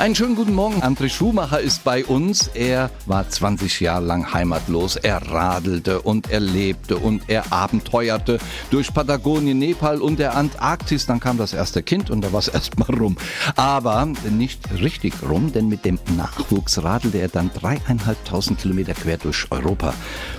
[0.00, 0.82] Einen schönen guten Morgen.
[0.82, 2.48] André Schumacher ist bei uns.
[2.54, 4.96] Er war 20 Jahre lang heimatlos.
[4.96, 8.38] Er radelte und er lebte und er abenteuerte
[8.70, 11.04] durch Patagonien, Nepal und der Antarktis.
[11.04, 13.18] Dann kam das erste Kind und da war es erstmal rum.
[13.56, 19.48] Aber nicht richtig rum, denn mit dem Nachwuchs radelte er dann dreieinhalbtausend Kilometer quer durch
[19.50, 19.92] Europa.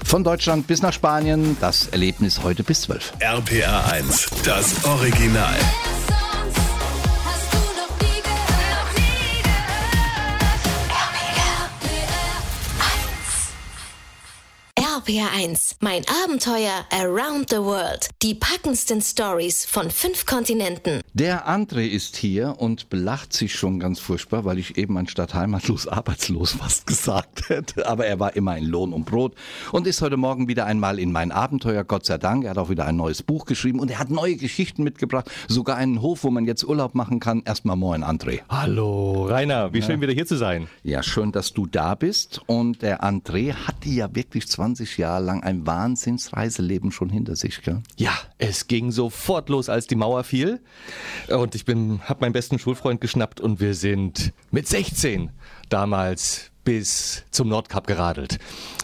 [0.04, 1.56] Von Deutschland bis nach Spanien.
[1.62, 3.14] Das Erlebnis heute bis zwölf.
[3.20, 5.54] RPR 1, das Original.
[15.12, 18.10] RPR1, mein Abenteuer Around the World.
[18.22, 21.02] Die packendsten Stories von fünf Kontinenten.
[21.14, 25.86] Der André ist hier und belacht sich schon ganz furchtbar, weil ich eben anstatt heimatlos
[25.88, 27.88] arbeitslos fast gesagt hätte.
[27.88, 29.36] Aber er war immer in Lohn und Brot
[29.74, 32.46] und ist heute Morgen wieder einmal in mein Abenteuer, Gott sei Dank.
[32.46, 35.30] Er hat auch wieder ein neues Buch geschrieben und er hat neue Geschichten mitgebracht.
[35.50, 37.44] Sogar einen Hof, wo man jetzt Urlaub machen kann.
[37.44, 38.42] Erstmal moin, André.
[38.48, 39.86] Hallo, Rainer, wie ja.
[39.86, 40.70] schön wieder hier zu sein.
[40.84, 42.40] Ja, schön, dass du da bist.
[42.46, 47.62] Und der André hatte ja wirklich 20 20 Jahre lang ein Wahnsinnsreiseleben schon hinter sich,
[47.62, 47.82] gell?
[47.98, 50.62] Ja, es ging sofort los, als die Mauer fiel.
[51.28, 55.32] Und ich bin, hab meinen besten Schulfreund geschnappt und wir sind mit 16
[55.70, 58.38] damals bis zum Nordkap geradelt.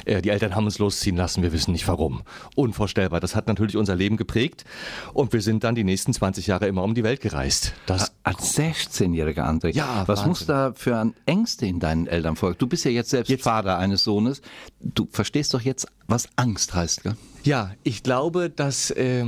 [0.06, 2.24] Äh, die Eltern haben uns losziehen lassen, wir wissen nicht warum.
[2.56, 3.20] Unvorstellbar.
[3.20, 4.66] Das hat natürlich unser Leben geprägt
[5.14, 7.74] und wir sind dann die nächsten 20 Jahre immer um die Welt gereist.
[7.86, 9.74] Das Als 16-jähriger André.
[9.74, 10.28] Ja, Was Wahnsinn.
[10.30, 12.58] muss da für Ängste in deinen Eltern folgen?
[12.60, 13.44] Du bist ja jetzt selbst jetzt.
[13.44, 14.42] Vater eines Sohnes.
[14.80, 17.16] Du verstehst doch jetzt, was Angst heißt, gell?
[17.48, 19.24] Ja, ich glaube, dass, äh,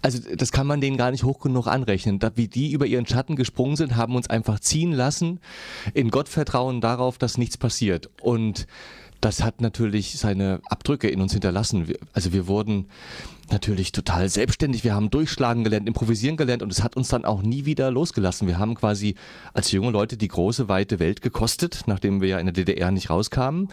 [0.00, 2.20] also das kann man denen gar nicht hoch genug anrechnen.
[2.20, 5.40] Da, wie die über ihren Schatten gesprungen sind, haben uns einfach ziehen lassen,
[5.92, 8.10] in Gottvertrauen darauf, dass nichts passiert.
[8.20, 8.68] Und
[9.20, 11.92] das hat natürlich seine Abdrücke in uns hinterlassen.
[12.12, 12.86] Also wir wurden
[13.52, 14.84] natürlich total selbstständig.
[14.84, 18.48] Wir haben durchschlagen gelernt, improvisieren gelernt und es hat uns dann auch nie wieder losgelassen.
[18.48, 19.14] Wir haben quasi
[19.52, 23.10] als junge Leute die große, weite Welt gekostet, nachdem wir ja in der DDR nicht
[23.10, 23.68] rauskamen.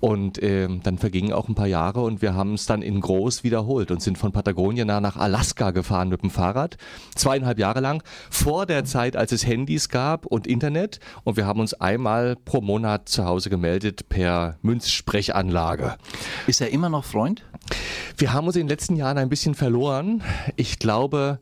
[0.00, 3.42] Und äh, dann vergingen auch ein paar Jahre und wir haben es dann in groß
[3.44, 6.76] wiederholt und sind von Patagonien nach Alaska gefahren mit dem Fahrrad.
[7.14, 11.00] Zweieinhalb Jahre lang, vor der Zeit, als es Handys gab und Internet.
[11.24, 15.96] Und wir haben uns einmal pro Monat zu Hause gemeldet per Münzsprechanlage.
[16.46, 17.42] Ist er immer noch Freund?
[18.18, 20.22] Wir haben uns in den letzten Jahren ein bisschen verloren.
[20.56, 21.40] Ich glaube,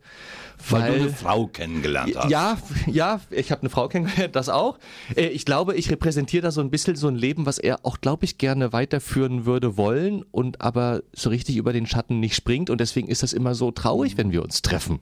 [0.70, 2.30] weil, weil, du eine Frau kennengelernt hast.
[2.30, 4.78] Ja, ja, ich habe eine Frau kennengelernt, das auch.
[5.16, 8.00] Äh, ich glaube, ich repräsentiere da so ein bisschen so ein Leben, was er auch,
[8.00, 12.70] glaube ich, gerne weiterführen würde wollen und aber so richtig über den Schatten nicht springt.
[12.70, 15.00] Und deswegen ist das immer so traurig, wenn wir uns treffen.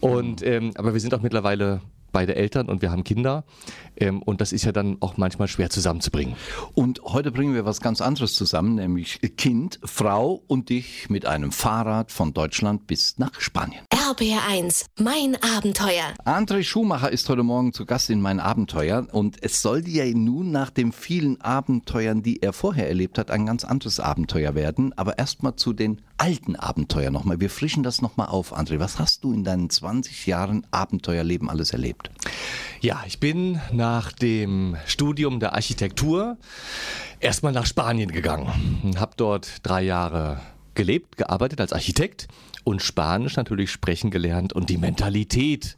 [0.00, 1.80] Und ähm, aber wir sind auch mittlerweile
[2.12, 3.44] beide Eltern und wir haben Kinder.
[3.96, 6.36] Ähm, und das ist ja dann auch manchmal schwer zusammenzubringen.
[6.74, 11.52] Und heute bringen wir was ganz anderes zusammen, nämlich Kind, Frau und dich mit einem
[11.52, 13.82] Fahrrad von Deutschland bis nach Spanien.
[14.12, 16.12] RBR1, mein Abenteuer.
[16.26, 20.50] André Schumacher ist heute Morgen zu Gast in mein Abenteuer und es soll ja nun
[20.50, 24.92] nach den vielen Abenteuern, die er vorher erlebt hat, ein ganz anderes Abenteuer werden.
[24.98, 27.40] Aber erstmal zu den alten Abenteuern nochmal.
[27.40, 28.78] Wir frischen das nochmal auf, André.
[28.78, 32.10] Was hast du in deinen 20 Jahren Abenteuerleben alles erlebt?
[32.82, 36.36] Ja, ich bin nach dem Studium der Architektur
[37.18, 38.92] erstmal nach Spanien gegangen.
[38.98, 40.42] Habe dort drei Jahre
[40.74, 42.28] gelebt, gearbeitet als Architekt
[42.64, 45.76] und Spanisch natürlich sprechen gelernt und die Mentalität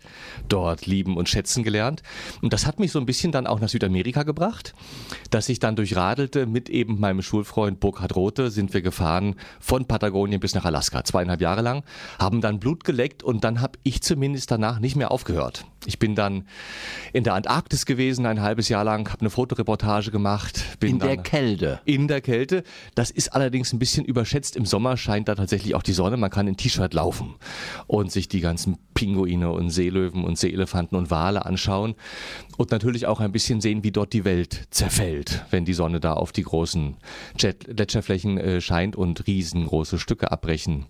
[0.48, 2.02] dort lieben und schätzen gelernt.
[2.42, 4.74] Und das hat mich so ein bisschen dann auch nach Südamerika gebracht,
[5.30, 10.40] dass ich dann durchradelte mit eben meinem Schulfreund Burkhard Rote sind wir gefahren von Patagonien
[10.40, 11.84] bis nach Alaska, zweieinhalb Jahre lang,
[12.18, 15.64] haben dann Blut geleckt und dann habe ich zumindest danach nicht mehr aufgehört.
[15.86, 16.46] Ich bin dann
[17.12, 20.62] in der Antarktis gewesen, ein halbes Jahr lang, habe eine Fotoreportage gemacht.
[20.82, 21.80] in der Kälte?
[21.84, 22.64] In der Kälte.
[22.94, 24.56] Das ist allerdings ein bisschen überschätzt.
[24.56, 26.16] Im Sommer scheint da tatsächlich auch die Sonne.
[26.16, 27.34] Man kann in T-Shirt laufen
[27.86, 31.94] und sich die ganzen Pinguine und Seelöwen und Seeelefanten und Wale anschauen
[32.56, 36.14] und natürlich auch ein bisschen sehen, wie dort die Welt zerfällt, wenn die Sonne da
[36.14, 36.96] auf die großen
[37.36, 40.86] Gletscherflächen äh, scheint und riesengroße Stücke abbrechen.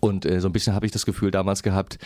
[0.00, 1.98] Und äh, so ein bisschen habe ich das Gefühl damals gehabt,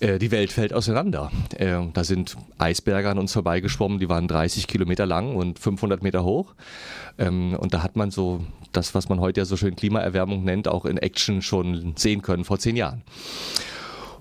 [0.00, 1.30] äh, die Welt fällt auseinander.
[1.56, 6.24] Äh, da sind Eisberge an uns vorbeigeschwommen, die waren 30 Kilometer lang und 500 Meter
[6.24, 6.54] hoch.
[7.18, 10.68] Ähm, und da hat man so das, was man heute ja so schön Klimaerwärmung nennt,
[10.68, 13.02] auch in Action schon sehen können vor zehn Jahren.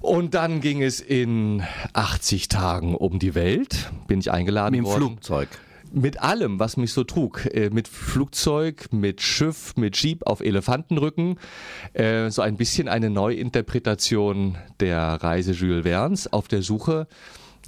[0.01, 1.63] Und dann ging es in
[1.93, 4.97] 80 Tagen um die Welt, bin ich eingeladen Mit dem worden.
[4.97, 5.49] Flugzeug
[5.91, 7.45] mit allem, was mich so trug.
[7.45, 11.37] Äh, mit Flugzeug, mit Schiff, mit Jeep auf Elefantenrücken.
[11.93, 17.07] Äh, so ein bisschen eine Neuinterpretation der Reise Jules Verne's auf der Suche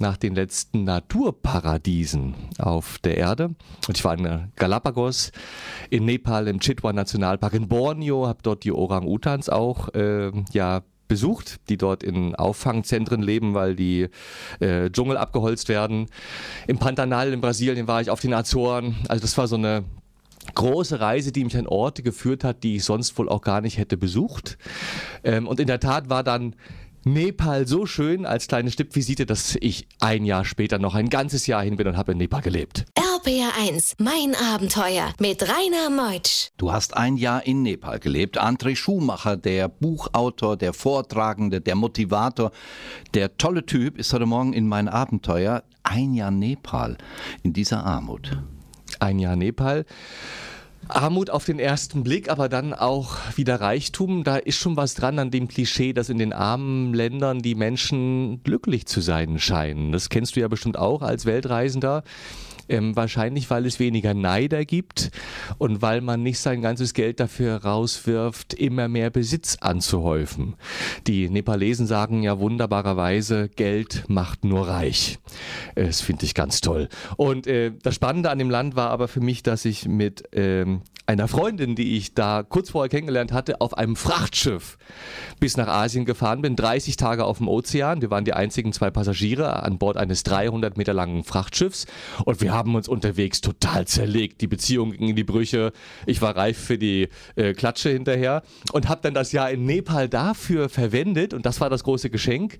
[0.00, 3.54] nach den letzten Naturparadiesen auf der Erde.
[3.86, 5.30] Und ich war in Galapagos,
[5.90, 11.60] in Nepal, im Chitwan Nationalpark, in Borneo, habe dort die Orang-Utans auch äh, ja besucht,
[11.68, 14.08] die dort in Auffangzentren leben, weil die
[14.60, 16.06] äh, Dschungel abgeholzt werden.
[16.66, 18.96] Im Pantanal in Brasilien war ich auf den Azoren.
[19.08, 19.84] Also das war so eine
[20.54, 23.78] große Reise, die mich an Orte geführt hat, die ich sonst wohl auch gar nicht
[23.78, 24.58] hätte besucht.
[25.22, 26.54] Ähm, und in der Tat war dann
[27.04, 31.62] Nepal so schön als kleine Stippvisite, dass ich ein Jahr später noch ein ganzes Jahr
[31.62, 32.86] hin bin und habe in Nepal gelebt.
[33.24, 36.50] RPR1, mein Abenteuer mit Rainer Meutsch.
[36.58, 38.38] Du hast ein Jahr in Nepal gelebt.
[38.38, 42.50] André Schumacher, der Buchautor, der Vortragende, der Motivator,
[43.14, 45.62] der tolle Typ, ist heute Morgen in mein Abenteuer.
[45.82, 46.98] Ein Jahr Nepal
[47.42, 48.36] in dieser Armut.
[49.00, 49.86] Ein Jahr Nepal.
[50.88, 54.24] Armut auf den ersten Blick, aber dann auch wieder Reichtum.
[54.24, 58.42] Da ist schon was dran an dem Klischee, dass in den armen Ländern die Menschen
[58.42, 59.92] glücklich zu sein scheinen.
[59.92, 62.02] Das kennst du ja bestimmt auch als Weltreisender.
[62.66, 65.10] Ähm, wahrscheinlich, weil es weniger Neider gibt
[65.58, 70.54] und weil man nicht sein ganzes Geld dafür rauswirft, immer mehr Besitz anzuhäufen.
[71.06, 75.18] Die Nepalesen sagen ja wunderbarerweise, Geld macht nur reich.
[75.74, 76.88] Das finde ich ganz toll.
[77.16, 80.73] Und äh, das Spannende an dem Land war aber für mich, dass ich mit ähm,
[81.06, 84.78] einer Freundin, die ich da kurz vorher kennengelernt hatte, auf einem Frachtschiff
[85.38, 86.56] bis nach Asien gefahren bin.
[86.56, 88.00] 30 Tage auf dem Ozean.
[88.00, 91.86] Wir waren die einzigen zwei Passagiere an Bord eines 300 Meter langen Frachtschiffs.
[92.24, 94.40] Und wir haben uns unterwegs total zerlegt.
[94.40, 95.72] Die Beziehung ging in die Brüche.
[96.06, 98.42] Ich war reif für die äh, Klatsche hinterher
[98.72, 101.34] und habe dann das Jahr in Nepal dafür verwendet.
[101.34, 102.58] Und das war das große Geschenk.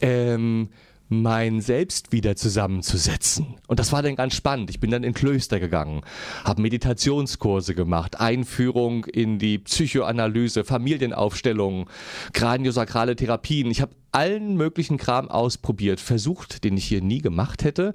[0.00, 0.70] Ähm,
[1.08, 3.56] mein Selbst wieder zusammenzusetzen.
[3.68, 4.70] Und das war dann ganz spannend.
[4.70, 6.02] Ich bin dann in Klöster gegangen,
[6.44, 11.88] habe Meditationskurse gemacht, Einführung in die Psychoanalyse, Familienaufstellung,
[12.32, 13.70] kraniosakrale Therapien.
[13.70, 17.92] Ich habe allen möglichen Kram ausprobiert, versucht, den ich hier nie gemacht hätte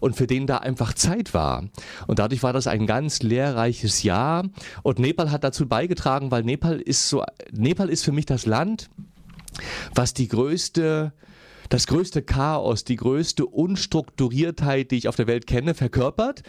[0.00, 1.64] und für den da einfach Zeit war.
[2.06, 4.48] Und dadurch war das ein ganz lehrreiches Jahr.
[4.82, 8.90] Und Nepal hat dazu beigetragen, weil Nepal ist so, Nepal ist für mich das Land,
[9.94, 11.12] was die größte
[11.72, 16.42] das größte Chaos, die größte Unstrukturiertheit, die ich auf der Welt kenne, verkörpert.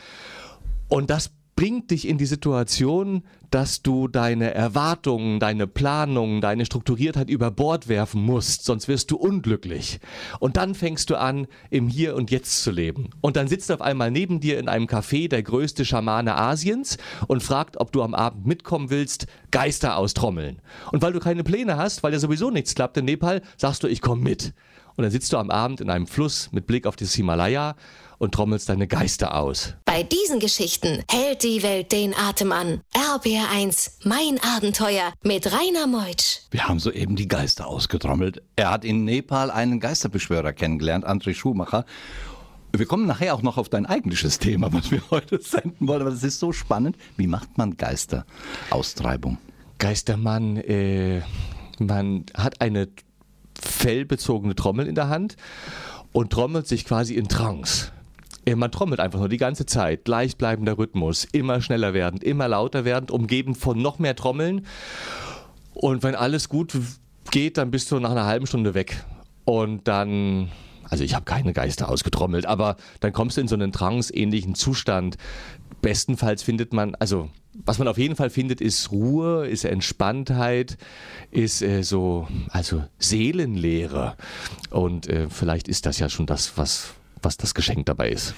[0.89, 7.29] Und das bringt dich in die Situation, dass du deine Erwartungen, deine Planungen, deine Strukturiertheit
[7.29, 10.01] über Bord werfen musst, sonst wirst du unglücklich.
[10.39, 13.11] Und dann fängst du an, im Hier und Jetzt zu leben.
[13.21, 16.97] Und dann sitzt auf einmal neben dir in einem Café der größte Schamane Asiens
[17.27, 20.61] und fragt, ob du am Abend mitkommen willst, Geister austrommeln.
[20.91, 23.87] Und weil du keine Pläne hast, weil ja sowieso nichts klappt in Nepal, sagst du,
[23.87, 24.53] ich komme mit.
[24.95, 27.75] Und dann sitzt du am Abend in einem Fluss mit Blick auf das Himalaya
[28.19, 29.73] und trommelst deine Geister aus.
[29.85, 32.81] Bei diesen Geschichten hält die Welt den Atem an.
[32.93, 36.41] RBR1, mein Abenteuer mit Rainer Meutsch.
[36.51, 38.41] Wir haben soeben die Geister ausgetrommelt.
[38.55, 41.85] Er hat in Nepal einen Geisterbeschwörer kennengelernt, André Schumacher.
[42.75, 46.11] Wir kommen nachher auch noch auf dein eigentliches Thema, was wir heute senden wollen, aber
[46.11, 46.97] das ist so spannend.
[47.17, 49.37] Wie macht man Geisteraustreibung?
[49.79, 51.21] Geistermann, äh,
[51.77, 52.87] man hat eine
[53.63, 55.35] fellbezogene Trommel in der Hand
[56.11, 57.91] und trommelt sich quasi in Trance.
[58.45, 63.09] Man trommelt einfach nur die ganze Zeit, gleichbleibender Rhythmus, immer schneller werdend, immer lauter werdend,
[63.09, 64.65] umgeben von noch mehr Trommeln.
[65.73, 66.77] Und wenn alles gut
[67.31, 69.03] geht, dann bist du nach einer halben Stunde weg.
[69.45, 70.51] Und dann
[70.89, 75.17] also ich habe keine Geister ausgetrommelt, aber dann kommst du in so einen trance-ähnlichen Zustand.
[75.81, 80.77] Bestenfalls findet man, also was man auf jeden Fall findet, ist Ruhe, ist Entspanntheit,
[81.29, 84.15] ist äh, so, also Seelenlehre.
[84.71, 88.33] Und äh, vielleicht ist das ja schon das, was, was das Geschenk dabei ist.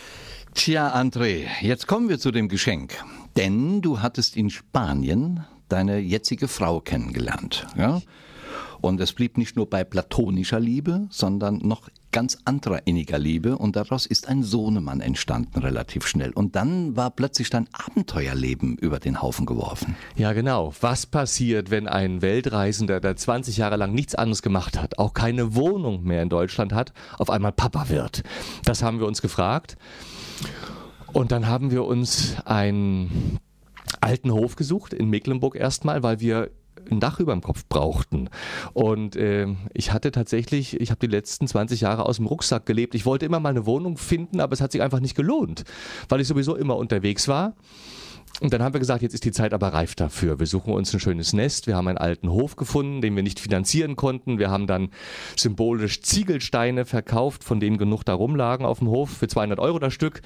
[0.54, 2.94] Tja, André, jetzt kommen wir zu dem Geschenk.
[3.36, 7.68] Denn du hattest in Spanien deine jetzige Frau kennengelernt.
[7.78, 8.02] Ja?
[8.82, 13.76] Und es blieb nicht nur bei platonischer Liebe, sondern noch ganz anderer inniger Liebe und
[13.76, 16.32] daraus ist ein Sohnemann entstanden relativ schnell.
[16.32, 19.98] Und dann war plötzlich dein Abenteuerleben über den Haufen geworfen.
[20.16, 20.74] Ja, genau.
[20.80, 25.56] Was passiert, wenn ein Weltreisender, der 20 Jahre lang nichts anderes gemacht hat, auch keine
[25.56, 28.24] Wohnung mehr in Deutschland hat, auf einmal Papa wird?
[28.64, 29.76] Das haben wir uns gefragt.
[31.12, 33.40] Und dann haben wir uns einen
[34.00, 36.50] alten Hof gesucht in Mecklenburg erstmal, weil wir
[36.92, 38.30] ein Dach über dem Kopf brauchten.
[38.74, 42.96] Und äh, ich hatte tatsächlich, ich habe die letzten 20 Jahre aus dem Rucksack gelebt.
[42.96, 45.64] Ich wollte immer mal eine Wohnung finden, aber es hat sich einfach nicht gelohnt,
[46.10, 47.54] weil ich sowieso immer unterwegs war.
[48.42, 50.40] Und dann haben wir gesagt, jetzt ist die Zeit aber reif dafür.
[50.40, 51.68] Wir suchen uns ein schönes Nest.
[51.68, 54.40] Wir haben einen alten Hof gefunden, den wir nicht finanzieren konnten.
[54.40, 54.90] Wir haben dann
[55.38, 59.94] symbolisch Ziegelsteine verkauft, von denen genug da rumlagen auf dem Hof für 200 Euro das
[59.94, 60.22] Stück.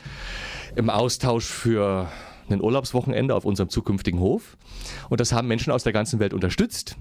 [0.75, 2.07] Im Austausch für
[2.53, 4.57] ein Urlaubswochenende auf unserem zukünftigen Hof.
[5.09, 6.97] Und das haben Menschen aus der ganzen Welt unterstützt.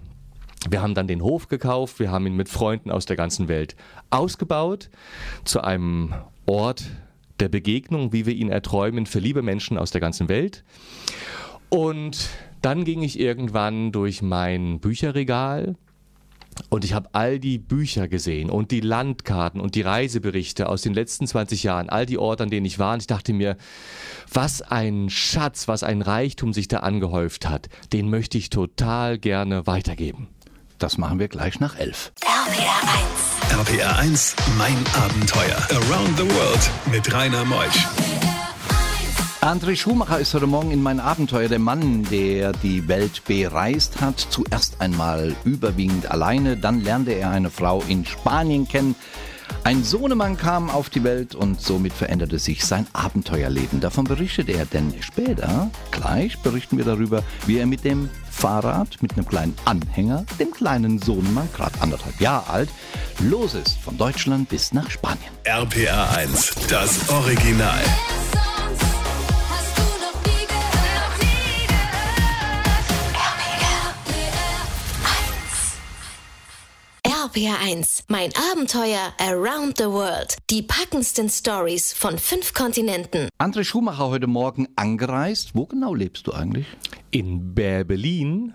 [0.68, 3.76] Wir haben dann den Hof gekauft, wir haben ihn mit Freunden aus der ganzen Welt
[4.10, 4.90] ausgebaut
[5.44, 6.14] zu einem
[6.46, 6.84] Ort
[7.38, 10.64] der Begegnung, wie wir ihn erträumen für liebe Menschen aus der ganzen Welt.
[11.68, 12.28] Und
[12.60, 15.76] dann ging ich irgendwann durch mein Bücherregal
[16.68, 20.94] Und ich habe all die Bücher gesehen und die Landkarten und die Reiseberichte aus den
[20.94, 22.94] letzten 20 Jahren, all die Orte, an denen ich war.
[22.94, 23.56] Und ich dachte mir,
[24.32, 29.66] was ein Schatz, was ein Reichtum sich da angehäuft hat, den möchte ich total gerne
[29.66, 30.28] weitergeben.
[30.78, 32.12] Das machen wir gleich nach elf.
[32.22, 33.72] RPR 1.
[33.72, 35.56] RPR 1, mein Abenteuer.
[35.70, 37.86] Around the World mit Rainer Meusch.
[39.48, 44.20] André Schumacher ist heute Morgen in mein Abenteuer der Mann, der die Welt bereist hat.
[44.28, 48.94] Zuerst einmal überwiegend alleine, dann lernte er eine Frau in Spanien kennen.
[49.64, 53.80] Ein Sohnemann kam auf die Welt und somit veränderte sich sein Abenteuerleben.
[53.80, 59.14] Davon berichtet er, denn später, gleich berichten wir darüber, wie er mit dem Fahrrad, mit
[59.14, 62.68] einem kleinen Anhänger, dem kleinen Sohnemann, gerade anderthalb Jahre alt,
[63.20, 65.32] los ist von Deutschland bis nach Spanien.
[65.44, 67.80] RPR 1, das Original.
[77.38, 80.38] RPR 1, mein Abenteuer Around the World.
[80.50, 83.28] Die packendsten Stories von fünf Kontinenten.
[83.38, 85.54] André Schumacher heute Morgen angereist.
[85.54, 86.66] Wo genau lebst du eigentlich?
[87.12, 88.54] In Bärbelin,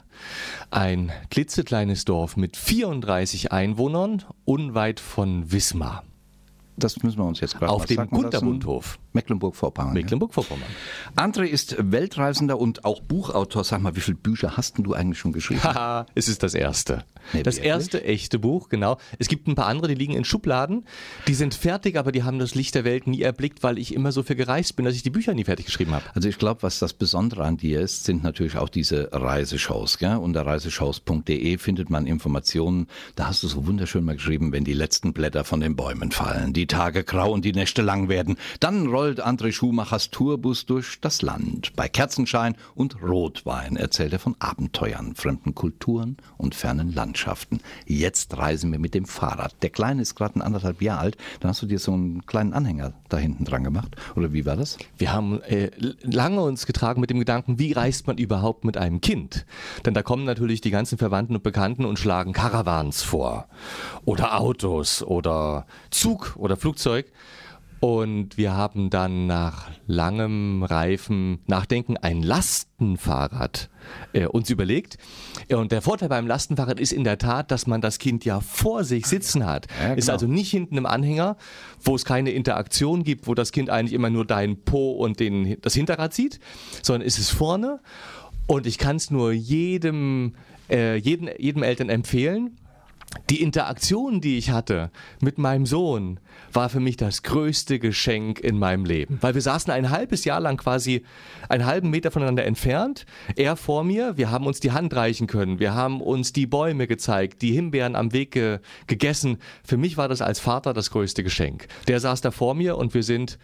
[0.69, 6.03] ein klitzekleines Dorf mit 34 Einwohnern, unweit von Wismar.
[6.75, 8.09] Das müssen wir uns jetzt gerade Auf mal dem.
[8.09, 8.99] Kunterbundhof.
[9.13, 9.93] Mecklenburg-Vorpommern.
[9.93, 10.67] Mecklenburg-Vorpommern.
[11.15, 11.23] Ja.
[11.23, 13.63] André ist Weltreisender und auch Buchautor.
[13.63, 15.63] Sag mal, wie viele Bücher hast denn du eigentlich schon geschrieben?
[15.63, 17.03] Haha, es ist das erste.
[17.31, 17.71] Nee, das wirklich?
[17.71, 18.97] erste echte Buch, genau.
[19.17, 20.85] Es gibt ein paar andere, die liegen in Schubladen.
[21.27, 24.11] Die sind fertig, aber die haben das Licht der Welt nie erblickt, weil ich immer
[24.11, 26.03] so viel gereist bin, dass ich die Bücher nie fertig geschrieben habe.
[26.13, 29.97] Also ich glaube, was das Besondere an dir ist, sind natürlich auch diese Reiseshows.
[29.99, 30.17] Gell?
[30.17, 32.87] Unter reiseshows.de findet man Informationen.
[33.15, 36.53] Da hast du so wunderschön mal geschrieben, wenn die letzten Blätter von den Bäumen fallen,
[36.53, 38.37] die Tage grau und die Nächte lang werden.
[38.59, 41.75] Dann rollt André Schumachers Tourbus durch das Land.
[41.75, 47.59] Bei Kerzenschein und Rotwein erzählt er von Abenteuern, fremden Kulturen und fernen Landschaften.
[47.85, 49.55] Jetzt reisen wir mit dem Fahrrad.
[49.61, 51.17] Der Kleine ist gerade ein anderthalb Jahre alt.
[51.41, 53.95] Dann hast du dir so einen kleinen Anhänger da hinten dran gemacht.
[54.15, 54.77] Oder wie war das?
[54.97, 55.69] Wir haben äh,
[56.01, 59.45] lange uns getragen mit dem Gedanken, wie reist man überhaupt mit einem Kind?
[59.85, 63.47] Denn da kommen natürlich die ganzen Verwandten und Bekannten und schlagen Caravans vor.
[64.05, 67.11] Oder Autos oder Zug oder Flugzeug.
[67.83, 73.69] Und wir haben dann nach langem Reifen Nachdenken ein Lastenfahrrad
[74.13, 74.97] äh, uns überlegt.
[75.49, 78.85] Und der Vorteil beim Lastenfahrrad ist in der Tat, dass man das Kind ja vor
[78.85, 79.67] sich sitzen hat.
[79.81, 80.13] Ja, Ist genau.
[80.13, 81.35] also nicht hinten im Anhänger,
[81.81, 85.57] wo es keine Interaktion gibt, wo das Kind eigentlich immer nur deinen Po und den,
[85.59, 86.39] das Hinterrad sieht,
[86.83, 87.81] sondern ist es vorne.
[88.47, 90.35] Und ich kann es nur jedem,
[90.69, 92.55] äh, jedem, jedem Eltern empfehlen.
[93.29, 94.91] Die Interaktion, die ich hatte
[95.21, 96.19] mit meinem Sohn,
[96.51, 99.17] war für mich das größte Geschenk in meinem Leben.
[99.21, 101.03] Weil wir saßen ein halbes Jahr lang quasi
[101.47, 103.05] einen halben Meter voneinander entfernt.
[103.35, 105.59] Er vor mir, wir haben uns die Hand reichen können.
[105.59, 109.37] Wir haben uns die Bäume gezeigt, die Himbeeren am Weg ge gegessen.
[109.63, 111.67] Für mich war das als Vater das größte Geschenk.
[111.87, 113.37] Der saß da vor mir und wir sind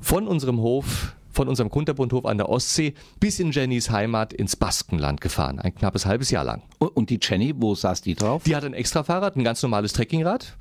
[0.00, 5.20] von unserem Hof von unserem Kunterbundhof an der Ostsee bis in Jennys Heimat ins Baskenland
[5.20, 5.58] gefahren.
[5.58, 6.62] Ein knappes halbes Jahr lang.
[6.78, 8.44] Und die Jenny, wo saß die drauf?
[8.44, 10.56] Die hat ein Extrafahrrad, ein ganz normales Trekkingrad,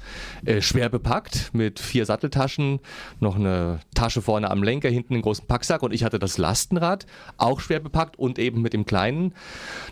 [0.46, 2.80] äh, schwer bepackt mit vier Satteltaschen,
[3.20, 7.06] noch eine Tasche vorne am Lenker, hinten einen großen Packsack und ich hatte das Lastenrad,
[7.38, 9.34] auch schwer bepackt und eben mit dem kleinen.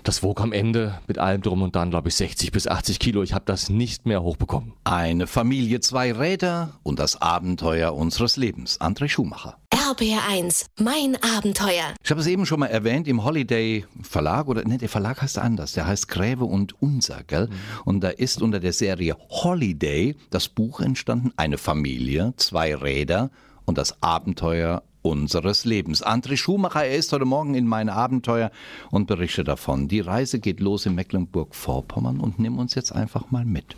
[0.03, 3.23] Das wog am Ende mit allem drum und dran, glaube ich, 60 bis 80 Kilo.
[3.23, 4.73] Ich habe das nicht mehr hochbekommen.
[4.83, 8.79] Eine Familie, zwei Räder und das Abenteuer unseres Lebens.
[8.79, 9.57] André Schumacher.
[9.73, 11.93] RPR 1, mein Abenteuer.
[12.03, 15.37] Ich habe es eben schon mal erwähnt, im Holiday Verlag, oder ne, der Verlag heißt
[15.37, 17.49] anders, der heißt Gräve und Unser, gell?
[17.85, 23.31] Und da ist unter der Serie Holiday das Buch entstanden, eine Familie, zwei Räder
[23.65, 26.05] und das Abenteuer unseres Lebens.
[26.05, 28.51] André Schumacher, er ist heute Morgen in mein Abenteuer
[28.91, 29.87] und berichtet davon.
[29.87, 33.75] Die Reise geht los in Mecklenburg-Vorpommern und nimm uns jetzt einfach mal mit.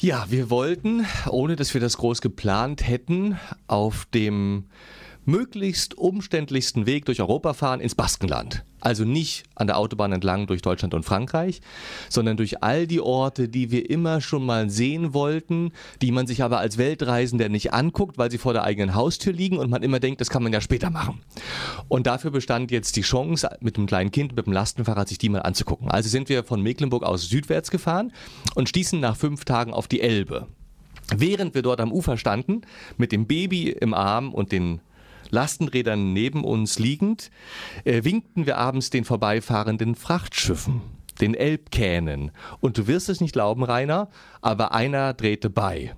[0.00, 4.64] Ja, wir wollten, ohne dass wir das groß geplant hätten, auf dem
[5.24, 8.64] möglichst umständlichsten Weg durch Europa fahren ins Baskenland.
[8.80, 11.60] Also nicht an der Autobahn entlang durch Deutschland und Frankreich,
[12.08, 16.42] sondern durch all die Orte, die wir immer schon mal sehen wollten, die man sich
[16.42, 20.00] aber als Weltreisender nicht anguckt, weil sie vor der eigenen Haustür liegen und man immer
[20.00, 21.20] denkt, das kann man ja später machen.
[21.88, 25.28] Und dafür bestand jetzt die Chance, mit einem kleinen Kind, mit dem Lastenfahrrad sich die
[25.28, 25.90] mal anzugucken.
[25.90, 28.12] Also sind wir von Mecklenburg aus südwärts gefahren
[28.54, 30.46] und stießen nach fünf Tagen auf die Elbe.
[31.14, 32.62] Während wir dort am Ufer standen,
[32.96, 34.80] mit dem Baby im Arm und den
[35.30, 37.30] Lastenrädern neben uns liegend,
[37.84, 40.80] äh, winkten wir abends den vorbeifahrenden Frachtschiffen,
[41.20, 42.32] den Elbkähnen.
[42.60, 44.08] Und du wirst es nicht glauben, Rainer,
[44.40, 45.94] aber einer drehte bei.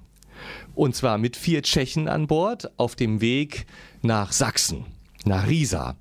[0.74, 3.66] Und zwar mit vier Tschechen an Bord auf dem Weg
[4.02, 4.86] nach Sachsen.
[5.26, 5.96] Nach Riesa.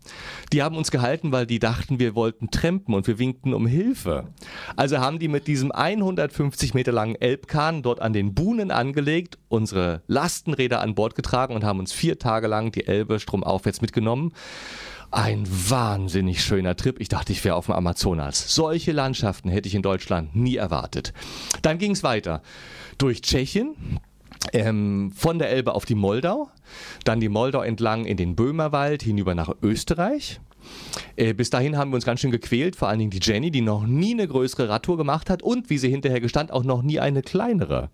[0.54, 4.28] Die haben uns gehalten, weil die dachten, wir wollten trampen und wir winkten um Hilfe.
[4.76, 10.02] Also haben die mit diesem 150 Meter langen Elbkahn dort an den Buhnen angelegt, unsere
[10.08, 14.34] Lastenräder an Bord getragen und haben uns vier Tage lang die Elbe stromaufwärts mitgenommen.
[15.12, 17.00] Ein wahnsinnig schöner Trip.
[17.02, 18.56] Ich dachte, ich wäre auf dem Amazonas.
[18.56, 21.14] Solche Landschaften hätte ich in Deutschland nie erwartet.
[21.62, 22.42] Dann ging es weiter
[22.98, 23.76] durch Tschechien.
[24.54, 26.50] Ähm, von der Elbe auf die Moldau,
[27.04, 30.40] dann die Moldau entlang in den Böhmerwald hinüber nach Österreich.
[31.16, 33.62] Äh, bis dahin haben wir uns ganz schön gequält, vor allen Dingen die Jenny, die
[33.62, 37.00] noch nie eine größere Radtour gemacht hat und, wie sie hinterher gestand, auch noch nie
[37.00, 37.90] eine kleinere.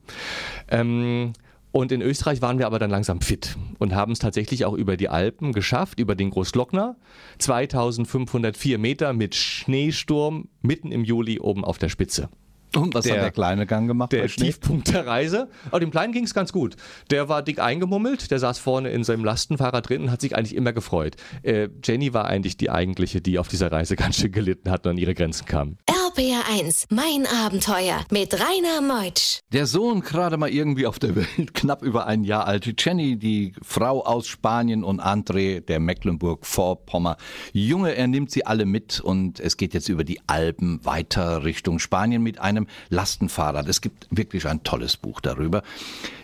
[0.70, 1.34] Ähm,
[1.72, 4.98] und in Österreich waren wir aber dann langsam fit und haben es tatsächlich auch über
[4.98, 6.96] die Alpen geschafft, über den Großglockner.
[7.40, 12.30] 2504 Meter mit Schneesturm mitten im Juli oben auf der Spitze.
[12.78, 14.12] Und was der, hat der kleine Gang gemacht?
[14.12, 15.50] Der Tiefpunkt der Reise.
[15.70, 16.76] Aber dem Kleinen ging es ganz gut.
[17.10, 20.56] Der war dick eingemummelt, der saß vorne in seinem Lastenfahrrad drin und hat sich eigentlich
[20.56, 21.16] immer gefreut.
[21.44, 24.92] Äh, Jenny war eigentlich die eigentliche, die auf dieser Reise ganz schön gelitten hat und
[24.92, 25.78] an ihre Grenzen kam.
[26.18, 29.42] RPR1, mein Abenteuer mit Rainer Meutsch.
[29.54, 32.74] Der Sohn gerade mal irgendwie auf der Welt, knapp über ein Jahr alt.
[32.84, 37.18] Jenny, die Frau aus Spanien und André, der Mecklenburg-Vorpommern.
[37.54, 41.78] Junge, er nimmt sie alle mit und es geht jetzt über die Alpen weiter Richtung
[41.78, 43.68] Spanien mit einem Lastenfahrrad.
[43.68, 45.62] Es gibt wirklich ein tolles Buch darüber.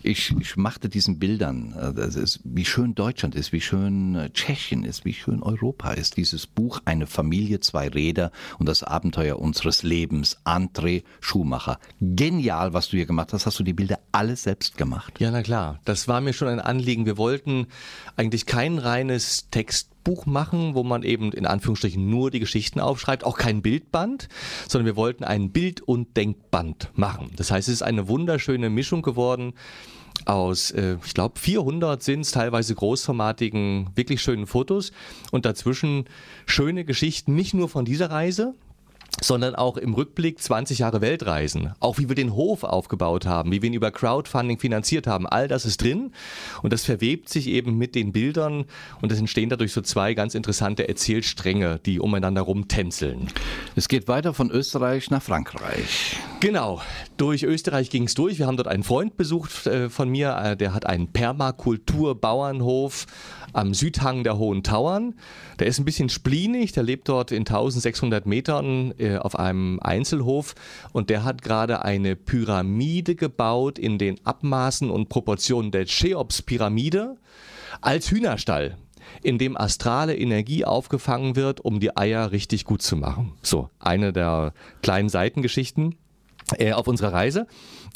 [0.01, 4.85] Ich, ich machte diesen Bildern, äh, ist, wie schön Deutschland ist, wie schön äh, Tschechien
[4.85, 6.17] ist, wie schön Europa ist.
[6.17, 10.37] Dieses Buch, eine Familie, zwei Räder und das Abenteuer unseres Lebens.
[10.45, 11.79] André Schumacher.
[11.99, 13.45] Genial, was du hier gemacht hast.
[13.45, 15.19] Hast du die Bilder alle selbst gemacht?
[15.19, 15.79] Ja, na klar.
[15.85, 17.05] Das war mir schon ein Anliegen.
[17.05, 17.67] Wir wollten
[18.15, 23.37] eigentlich kein reines Textbuch machen, wo man eben in Anführungsstrichen nur die Geschichten aufschreibt, auch
[23.37, 24.27] kein Bildband,
[24.67, 27.31] sondern wir wollten ein Bild- und Denkband machen.
[27.35, 29.53] Das heißt, es ist eine wunderschöne Mischung geworden
[30.25, 34.91] aus, äh, ich glaube, 400 sind es teilweise großformatigen, wirklich schönen Fotos
[35.31, 36.05] und dazwischen
[36.45, 38.53] schöne Geschichten, nicht nur von dieser Reise,
[39.21, 41.73] sondern auch im Rückblick 20 Jahre Weltreisen.
[41.79, 45.27] Auch wie wir den Hof aufgebaut haben, wie wir ihn über Crowdfunding finanziert haben.
[45.27, 46.11] All das ist drin
[46.61, 48.65] und das verwebt sich eben mit den Bildern
[49.01, 53.27] und es entstehen dadurch so zwei ganz interessante Erzählstränge, die umeinander rumtänzeln.
[53.75, 56.17] Es geht weiter von Österreich nach Frankreich.
[56.39, 56.81] Genau,
[57.17, 58.39] durch Österreich ging es durch.
[58.39, 63.05] Wir haben dort einen Freund besucht äh, von mir, äh, der hat einen Permakulturbauernhof
[63.53, 65.15] am Südhang der Hohen Tauern.
[65.59, 70.55] Der ist ein bisschen spleenig, der lebt dort in 1600 Metern äh, auf einem Einzelhof
[70.93, 77.17] und der hat gerade eine Pyramide gebaut in den Abmaßen und Proportionen der Cheops-Pyramide
[77.81, 78.77] als Hühnerstall
[79.21, 83.33] in dem astrale Energie aufgefangen wird, um die Eier richtig gut zu machen.
[83.41, 85.95] So, eine der kleinen Seitengeschichten
[86.57, 87.47] äh, auf unserer Reise.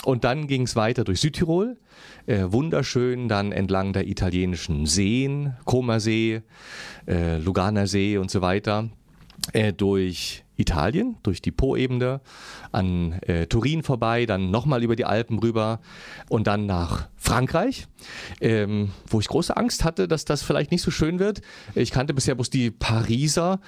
[0.03, 1.77] Und dann ging es weiter durch Südtirol,
[2.27, 6.41] äh, wunderschön dann entlang der italienischen Seen, Comersee,
[7.07, 8.89] äh, Luganer See und so weiter,
[9.53, 12.19] äh, durch Italien, durch die Po-Ebene,
[12.71, 15.79] an äh, Turin vorbei, dann nochmal über die Alpen rüber
[16.29, 17.87] und dann nach Frankreich,
[18.41, 21.41] ähm, wo ich große Angst hatte, dass das vielleicht nicht so schön wird.
[21.75, 23.59] Ich kannte bisher bloß die Pariser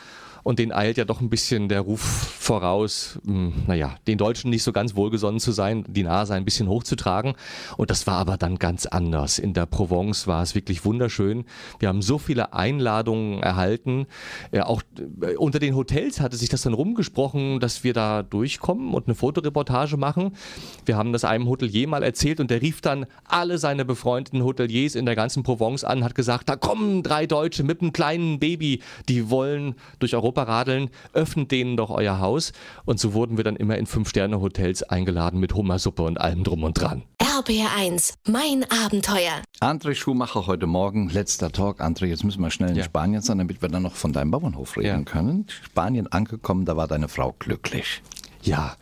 [0.50, 4.50] und den eilt ja doch ein bisschen der Ruf voraus, mh, hm, naja, den Deutschen
[4.50, 7.36] nicht so ganz wohlgesonnen zu sein, die Nase ein bisschen hochzutragen.
[7.78, 9.38] Und das war aber dann ganz anders.
[9.38, 11.46] In der Provence war es wirklich wunderschön.
[11.78, 14.08] Wir haben so viele Einladungen erhalten.
[14.52, 14.82] Ja, auch
[15.22, 19.14] äh, unter den Hotels hatte sich das dann rumgesprochen, dass wir da durchkommen und eine
[19.14, 20.36] Fotoreportage machen.
[20.84, 24.96] Wir haben das einem Hotelier mal erzählt und der rief dann alle seine befreundeten Hoteliers
[24.96, 28.82] in der ganzen Provence an, hat gesagt, da kommen drei Deutsche mit einem kleinen Baby,
[29.08, 32.52] die wollen durch Europa Europa radeln, öffnet denen doch euer Haus.
[32.86, 36.74] Und so wurden wir dann immer in Fünf-Sterne-Hotels eingeladen mit Hummersuppe und allem drum und
[36.80, 37.04] dran.
[37.20, 39.42] RBR1, mein Abenteuer.
[39.62, 41.82] André Schumacher heute Morgen, letzter Talk.
[41.82, 42.84] André, jetzt müssen wir schnell in ja.
[42.84, 45.04] Spanien sein, damit wir dann noch von deinem Bauernhof reden ja.
[45.04, 45.46] können.
[45.64, 48.02] Spanien angekommen, da war deine Frau glücklich.
[48.42, 48.76] Ja,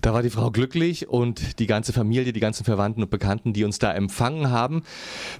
[0.00, 3.64] da war die Frau glücklich und die ganze Familie, die ganzen Verwandten und Bekannten, die
[3.64, 4.82] uns da empfangen haben.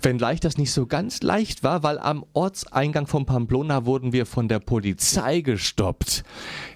[0.02, 4.48] Wenngleich das nicht so ganz leicht war, weil am Ortseingang von Pamplona wurden wir von
[4.48, 6.24] der Polizei gestoppt.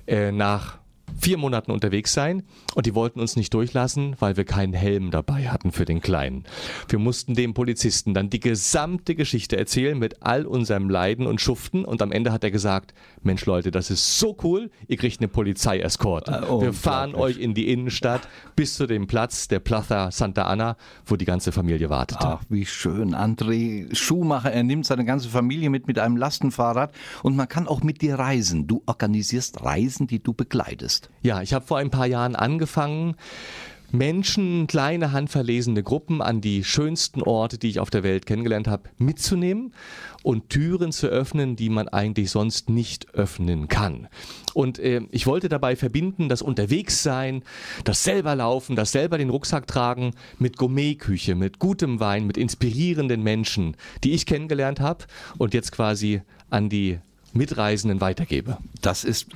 [0.07, 0.77] Äh, nach
[1.20, 2.42] vier Monaten unterwegs sein
[2.74, 6.44] und die wollten uns nicht durchlassen, weil wir keinen Helm dabei hatten für den Kleinen.
[6.88, 11.85] Wir mussten dem Polizisten dann die gesamte Geschichte erzählen mit all unserem Leiden und Schuften
[11.85, 15.28] und am Ende hat er gesagt, Mensch Leute, das ist so cool, ihr kriegt eine
[15.28, 16.46] Polizeieskorte.
[16.48, 20.76] Oh, wir fahren euch in die Innenstadt bis zu dem Platz der Plaza Santa Anna,
[21.04, 22.24] wo die ganze Familie wartete.
[22.24, 23.14] Ach, wie schön.
[23.14, 27.83] André Schumacher, er nimmt seine ganze Familie mit mit einem Lastenfahrrad und man kann auch
[27.83, 28.66] mit dir reisen.
[28.68, 31.07] Du organisierst Reisen, die du begleitest.
[31.22, 33.16] Ja, ich habe vor ein paar Jahren angefangen
[33.90, 38.90] Menschen, kleine handverlesene Gruppen an die schönsten Orte, die ich auf der Welt kennengelernt habe,
[38.98, 39.72] mitzunehmen
[40.22, 44.08] und Türen zu öffnen, die man eigentlich sonst nicht öffnen kann.
[44.52, 47.42] Und äh, ich wollte dabei verbinden, das Unterwegssein,
[47.84, 53.22] das selber laufen, das selber den Rucksack tragen mit Gourmetküche, mit gutem Wein, mit inspirierenden
[53.22, 55.06] Menschen, die ich kennengelernt habe
[55.38, 56.98] und jetzt quasi an die
[57.32, 58.58] Mitreisenden weitergebe.
[58.82, 59.28] Das ist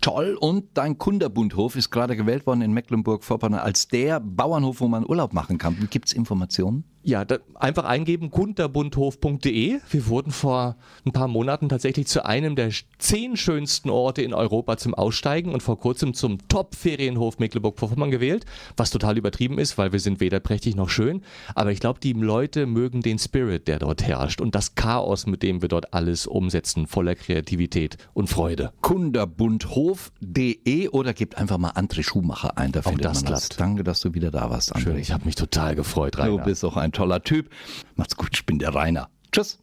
[0.00, 5.06] toll und dein Kunderbundhof ist gerade gewählt worden in Mecklenburg-Vorpommern als der Bauernhof, wo man
[5.06, 5.88] Urlaub machen kann.
[5.90, 6.84] Gibt es Informationen?
[7.02, 9.78] Ja, da, einfach eingeben kunterbundhof.de.
[9.90, 14.76] Wir wurden vor ein paar Monaten tatsächlich zu einem der zehn schönsten Orte in Europa
[14.76, 18.44] zum Aussteigen und vor kurzem zum Top-Ferienhof Mecklenburg-Vorpommern gewählt,
[18.76, 21.22] was total übertrieben ist, weil wir sind weder prächtig noch schön.
[21.54, 25.42] Aber ich glaube, die Leute mögen den Spirit, der dort herrscht und das Chaos, mit
[25.42, 28.72] dem wir dort alles umsetzen, voller Kreativität und Freude.
[28.82, 33.48] Kunterbundhof.de oder gebt einfach mal André Schumacher ein, da Auch findet das man das.
[33.48, 33.60] klappt.
[33.60, 34.80] Danke, dass du wieder da warst, André.
[34.82, 36.36] Schön, ich habe mich total gefreut, Rainer.
[36.38, 37.50] Du bist auch ein toller Typ.
[37.96, 39.08] Macht's gut, ich bin der Rainer.
[39.32, 39.60] Tschüss.